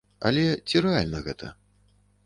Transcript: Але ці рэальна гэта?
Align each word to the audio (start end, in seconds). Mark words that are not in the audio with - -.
Але 0.29 0.45
ці 0.67 0.83
рэальна 0.87 1.23
гэта? 1.31 1.55